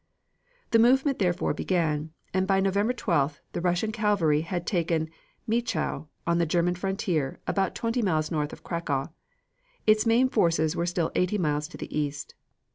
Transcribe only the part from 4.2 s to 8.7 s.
had taken Miechow on the German frontier, about twenty miles north of